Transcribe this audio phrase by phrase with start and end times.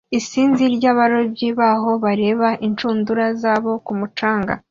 [0.17, 4.53] Isinzi ry'abarobyi baho bareba inshundura zabo ku mucanga